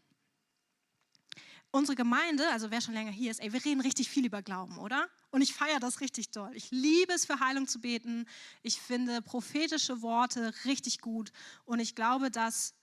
[1.70, 4.78] Unsere Gemeinde, also wer schon länger hier ist, ey, wir reden richtig viel über Glauben,
[4.78, 5.08] oder?
[5.30, 6.50] Und ich feiere das richtig doll.
[6.54, 8.26] Ich liebe es, für Heilung zu beten.
[8.62, 11.30] Ich finde prophetische Worte richtig gut.
[11.66, 12.74] Und ich glaube, dass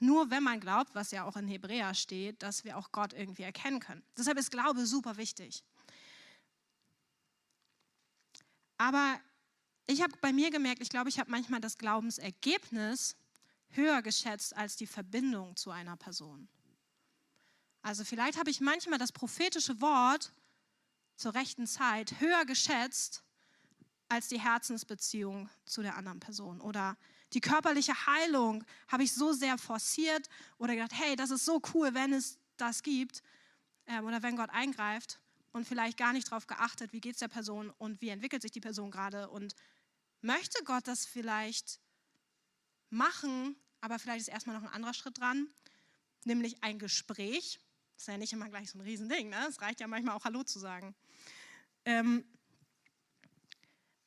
[0.00, 3.42] nur wenn man glaubt, was ja auch in Hebräer steht, dass wir auch Gott irgendwie
[3.42, 4.02] erkennen können.
[4.18, 5.64] Deshalb ist Glaube super wichtig.
[8.76, 9.18] Aber
[9.86, 13.16] ich habe bei mir gemerkt, ich glaube, ich habe manchmal das Glaubensergebnis
[13.70, 16.48] höher geschätzt als die Verbindung zu einer Person.
[17.82, 20.32] Also vielleicht habe ich manchmal das prophetische Wort
[21.16, 23.22] zur rechten Zeit höher geschätzt
[24.08, 26.60] als die Herzensbeziehung zu der anderen Person.
[26.60, 26.96] Oder
[27.32, 31.94] die körperliche Heilung habe ich so sehr forciert oder gedacht, hey, das ist so cool,
[31.94, 33.22] wenn es das gibt
[33.86, 35.20] ähm, oder wenn Gott eingreift.
[35.52, 38.50] und vielleicht gar nicht darauf geachtet, wie geht es der Person und wie entwickelt sich
[38.50, 39.54] die Person gerade und
[40.24, 41.80] möchte Gott das vielleicht
[42.90, 45.48] machen, aber vielleicht ist erstmal noch ein anderer Schritt dran,
[46.24, 47.60] nämlich ein Gespräch.
[47.94, 49.46] Das ist ja nicht immer gleich so ein Riesending, ne?
[49.48, 50.94] es reicht ja manchmal auch Hallo zu sagen.
[51.84, 52.24] Ähm,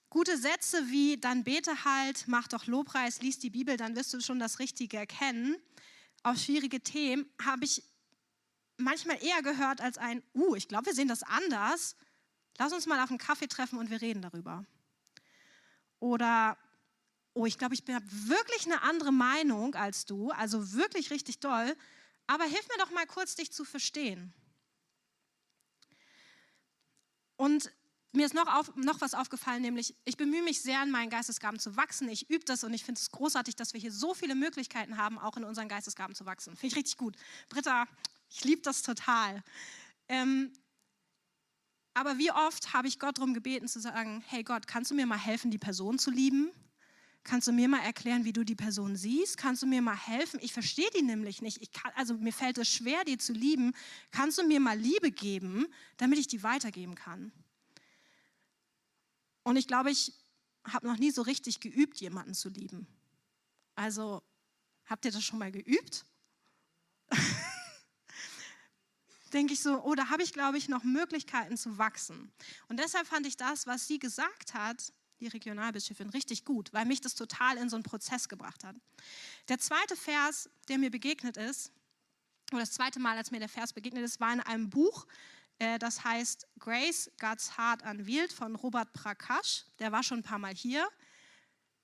[0.10, 4.20] gute Sätze wie dann bete halt, mach doch Lobpreis, lies die Bibel, dann wirst du
[4.20, 5.56] schon das Richtige erkennen.
[6.24, 7.84] Auf schwierige Themen habe ich
[8.78, 11.96] manchmal eher gehört als ein, uh, ich glaube, wir sehen das anders.
[12.58, 14.66] Lass uns mal auf einen Kaffee treffen und wir reden darüber.
[16.00, 16.58] Oder,
[17.34, 21.76] oh, ich glaube, ich habe wirklich eine andere Meinung als du, also wirklich richtig doll,
[22.28, 24.34] aber hilf mir doch mal kurz, dich zu verstehen.
[27.38, 27.72] Und
[28.14, 31.60] mir ist noch, auf, noch was aufgefallen, nämlich ich bemühe mich sehr, in meinen Geistesgaben
[31.60, 32.10] zu wachsen.
[32.10, 35.20] Ich übe das und ich finde es großartig, dass wir hier so viele Möglichkeiten haben,
[35.20, 36.56] auch in unseren Geistesgaben zu wachsen.
[36.56, 37.16] Finde ich richtig gut.
[37.50, 37.86] Britta,
[38.30, 39.44] ich liebe das total.
[40.10, 40.52] Ähm,
[41.98, 45.08] aber wie oft habe ich Gott darum gebeten zu sagen, hey Gott, kannst du mir
[45.08, 46.52] mal helfen, die Person zu lieben?
[47.24, 49.36] Kannst du mir mal erklären, wie du die Person siehst?
[49.36, 50.40] Kannst du mir mal helfen?
[50.44, 51.60] Ich verstehe die nämlich nicht.
[51.60, 53.74] Ich kann, also mir fällt es schwer, die zu lieben.
[54.12, 55.66] Kannst du mir mal Liebe geben,
[55.98, 57.32] damit ich die weitergeben kann?
[59.42, 60.14] Und ich glaube, ich
[60.66, 62.86] habe noch nie so richtig geübt, jemanden zu lieben.
[63.74, 64.22] Also,
[64.86, 66.06] habt ihr das schon mal geübt?
[69.38, 72.32] Denke ich so, oh, da habe ich, glaube ich, noch Möglichkeiten zu wachsen.
[72.68, 77.02] Und deshalb fand ich das, was sie gesagt hat, die Regionalbischöfin, richtig gut, weil mich
[77.02, 78.76] das total in so einen Prozess gebracht hat.
[79.48, 81.72] Der zweite Vers, der mir begegnet ist,
[82.52, 85.06] oder das zweite Mal, als mir der Vers begegnet ist, war in einem Buch,
[85.60, 89.66] äh, das heißt Grace, God's Heart Unveiled von Robert Prakash.
[89.80, 90.88] Der war schon ein paar Mal hier.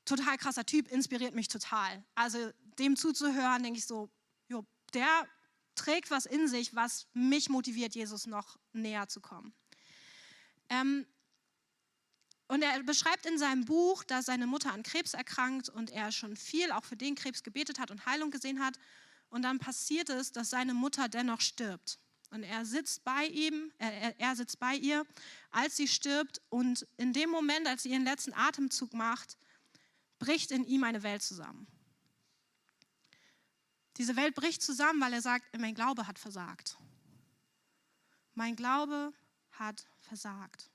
[0.05, 2.03] Total krasser Typ, inspiriert mich total.
[2.15, 4.09] Also dem zuzuhören, denke ich so,
[4.47, 5.27] jo, der
[5.75, 9.53] trägt was in sich, was mich motiviert, Jesus noch näher zu kommen.
[10.69, 11.05] Ähm,
[12.47, 16.36] und er beschreibt in seinem Buch, dass seine Mutter an Krebs erkrankt und er schon
[16.36, 18.77] viel auch für den Krebs gebetet hat und Heilung gesehen hat.
[19.29, 21.97] Und dann passiert es, dass seine Mutter dennoch stirbt.
[22.29, 25.05] Und er sitzt bei ihm, er, er sitzt bei ihr,
[25.51, 26.41] als sie stirbt.
[26.49, 29.38] Und in dem Moment, als sie ihren letzten Atemzug macht,
[30.19, 31.67] bricht in ihm eine Welt zusammen.
[33.97, 36.77] Diese Welt bricht zusammen, weil er sagt, mein Glaube hat versagt.
[38.34, 39.13] Mein Glaube
[39.51, 40.69] hat versagt.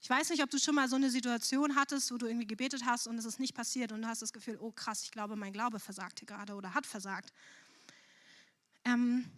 [0.00, 2.84] Ich weiß nicht, ob du schon mal so eine Situation hattest, wo du irgendwie gebetet
[2.84, 5.36] hast und es ist nicht passiert und du hast das Gefühl, oh krass, ich glaube,
[5.36, 7.32] mein Glaube versagt hier gerade oder hat versagt.
[8.84, 9.28] Ähm,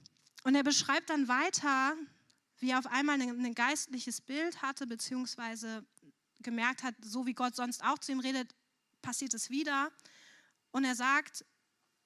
[0.45, 1.95] und er beschreibt dann weiter,
[2.59, 5.85] wie er auf einmal ein, ein geistliches Bild hatte, beziehungsweise
[6.41, 8.55] gemerkt hat, so wie Gott sonst auch zu ihm redet,
[9.01, 9.91] passiert es wieder.
[10.71, 11.45] Und er sagt,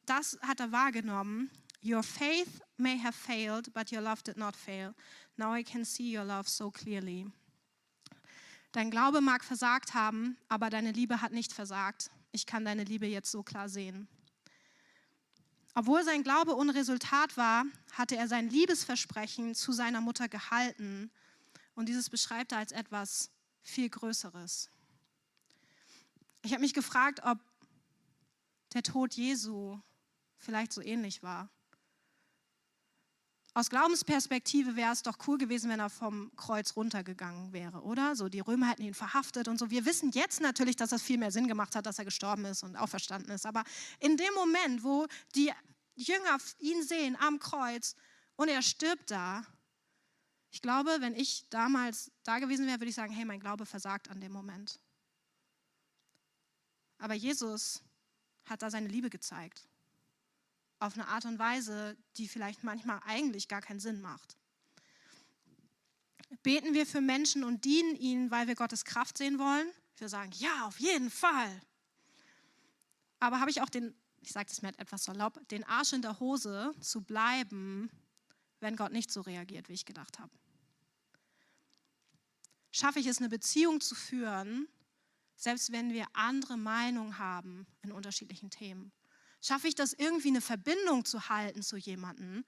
[0.06, 1.50] das hat er wahrgenommen.
[1.84, 4.94] Your faith may have failed, but your love did not fail.
[5.36, 7.26] Now I can see your love so clearly.
[8.72, 12.10] Dein Glaube mag versagt haben, aber deine Liebe hat nicht versagt.
[12.30, 14.08] Ich kann deine Liebe jetzt so klar sehen.
[15.74, 21.10] Obwohl sein Glaube ohne Resultat war, hatte er sein Liebesversprechen zu seiner Mutter gehalten.
[21.74, 23.30] Und dieses beschreibt er als etwas
[23.62, 24.70] viel Größeres.
[26.42, 27.38] Ich habe mich gefragt, ob
[28.74, 29.78] der Tod Jesu
[30.42, 31.48] vielleicht so ähnlich war.
[33.54, 38.16] Aus Glaubensperspektive wäre es doch cool gewesen, wenn er vom Kreuz runtergegangen wäre, oder?
[38.16, 39.70] So, die Römer hätten ihn verhaftet und so.
[39.70, 42.62] Wir wissen jetzt natürlich, dass das viel mehr Sinn gemacht hat, dass er gestorben ist
[42.62, 43.44] und auferstanden ist.
[43.44, 43.62] Aber
[44.00, 45.52] in dem Moment, wo die
[45.96, 47.94] Jünger ihn sehen am Kreuz
[48.36, 49.44] und er stirbt da,
[50.50, 54.08] ich glaube, wenn ich damals da gewesen wäre, würde ich sagen, hey, mein Glaube versagt
[54.08, 54.80] an dem Moment.
[56.96, 57.82] Aber Jesus
[58.46, 59.68] hat da seine Liebe gezeigt
[60.82, 64.36] auf eine Art und Weise, die vielleicht manchmal eigentlich gar keinen Sinn macht.
[66.42, 69.70] Beten wir für Menschen und dienen ihnen, weil wir Gottes Kraft sehen wollen?
[69.96, 71.62] Wir sagen, ja, auf jeden Fall.
[73.20, 76.18] Aber habe ich auch den, ich sage das mir etwas salopp, den Arsch in der
[76.18, 77.90] Hose zu bleiben,
[78.58, 80.32] wenn Gott nicht so reagiert, wie ich gedacht habe?
[82.72, 84.66] Schaffe ich es, eine Beziehung zu führen,
[85.36, 88.90] selbst wenn wir andere Meinungen haben in unterschiedlichen Themen?
[89.42, 92.44] Schaffe ich das irgendwie eine Verbindung zu halten zu jemandem,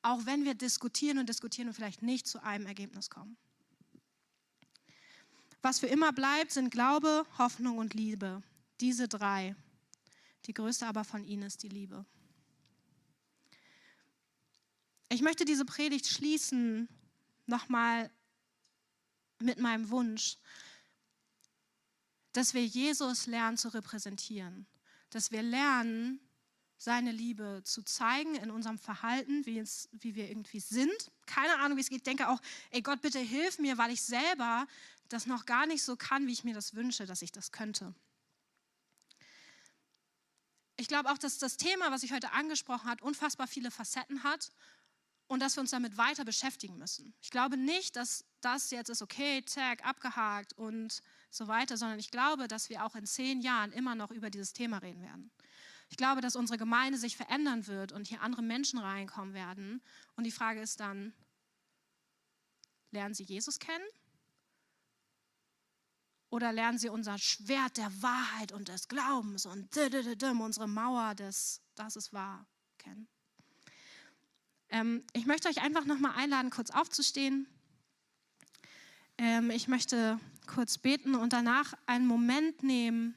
[0.00, 3.36] auch wenn wir diskutieren und diskutieren und vielleicht nicht zu einem Ergebnis kommen.
[5.60, 8.42] Was für immer bleibt, sind Glaube, Hoffnung und Liebe.
[8.80, 9.54] Diese drei.
[10.46, 12.06] Die größte aber von ihnen ist die Liebe.
[15.10, 16.88] Ich möchte diese Predigt schließen
[17.46, 18.10] nochmal
[19.38, 20.38] mit meinem Wunsch,
[22.32, 24.66] dass wir Jesus lernen zu repräsentieren
[25.14, 26.20] dass wir lernen,
[26.76, 31.10] seine Liebe zu zeigen in unserem Verhalten, wie, es, wie wir irgendwie sind.
[31.26, 31.98] Keine Ahnung, wie es geht.
[31.98, 32.40] Ich denke auch,
[32.70, 34.66] ey Gott, bitte hilf mir, weil ich selber
[35.08, 37.94] das noch gar nicht so kann, wie ich mir das wünsche, dass ich das könnte.
[40.76, 44.50] Ich glaube auch, dass das Thema, was ich heute angesprochen habe, unfassbar viele Facetten hat
[45.28, 47.14] und dass wir uns damit weiter beschäftigen müssen.
[47.22, 51.00] Ich glaube nicht, dass das jetzt ist, okay, tag, abgehakt und
[51.34, 54.52] so weiter, sondern ich glaube, dass wir auch in zehn Jahren immer noch über dieses
[54.52, 55.30] Thema reden werden.
[55.90, 59.82] Ich glaube, dass unsere Gemeinde sich verändern wird und hier andere Menschen reinkommen werden.
[60.16, 61.12] Und die Frage ist dann,
[62.90, 63.84] lernen sie Jesus kennen?
[66.30, 71.94] Oder lernen sie unser Schwert der Wahrheit und des Glaubens und unsere Mauer des, das
[71.94, 72.46] ist wahr,
[72.78, 73.06] kennen?
[74.70, 77.46] Ähm, ich möchte euch einfach nochmal einladen, kurz aufzustehen.
[79.18, 83.14] Ähm, ich möchte kurz beten und danach einen Moment nehmen,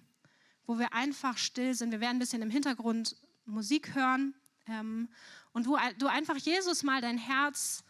[0.65, 1.91] wo wir einfach still sind.
[1.91, 4.35] Wir werden ein bisschen im Hintergrund Musik hören
[4.67, 5.09] ähm,
[5.53, 7.83] und wo du einfach Jesus mal dein Herz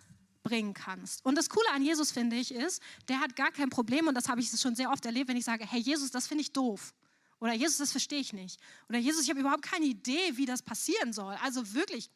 [0.44, 1.26] bringen kannst.
[1.26, 4.30] Und das Coole an Jesus, finde ich, ist, der hat gar kein Problem, und das
[4.30, 6.94] habe ich schon sehr oft erlebt, wenn ich sage, hey Jesus, das finde ich doof.
[7.40, 8.60] Oder Jesus, das verstehe ich nicht.
[8.88, 11.36] Oder Jesus, ich habe überhaupt keine Idee, wie das passieren soll.
[11.44, 12.10] Also wirklich,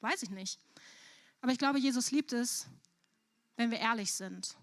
[0.00, 0.58] weiß ich nicht.
[1.40, 2.66] Aber ich glaube, Jesus liebt es,
[3.56, 4.56] wenn wir ehrlich sind.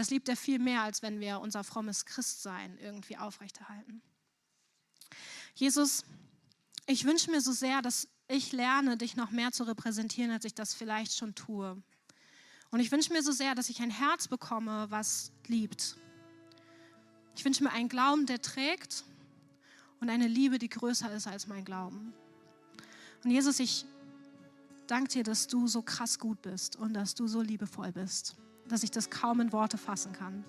[0.00, 4.00] Das liebt er viel mehr, als wenn wir unser frommes Christsein irgendwie aufrechterhalten.
[5.54, 6.06] Jesus,
[6.86, 10.54] ich wünsche mir so sehr, dass ich lerne, dich noch mehr zu repräsentieren, als ich
[10.54, 11.82] das vielleicht schon tue.
[12.70, 15.98] Und ich wünsche mir so sehr, dass ich ein Herz bekomme, was liebt.
[17.36, 19.04] Ich wünsche mir einen Glauben, der trägt
[20.00, 22.14] und eine Liebe, die größer ist als mein Glauben.
[23.22, 23.84] Und Jesus, ich
[24.86, 28.34] danke dir, dass du so krass gut bist und dass du so liebevoll bist,
[28.70, 30.44] dass ich das kaum in Worte fassen kann.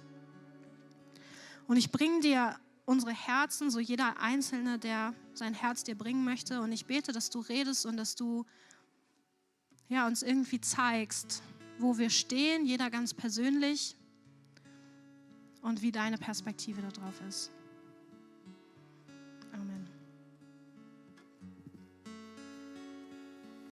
[1.67, 2.55] Und ich bringe dir
[2.85, 6.61] unsere Herzen, so jeder Einzelne, der sein Herz dir bringen möchte.
[6.61, 8.45] Und ich bete, dass du redest und dass du
[9.87, 11.41] ja, uns irgendwie zeigst,
[11.77, 13.97] wo wir stehen, jeder ganz persönlich
[15.61, 17.51] und wie deine Perspektive darauf ist.
[19.53, 20.00] Amen.